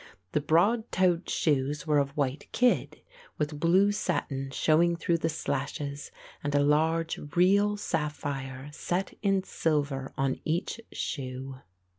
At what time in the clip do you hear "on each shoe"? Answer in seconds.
10.17-11.59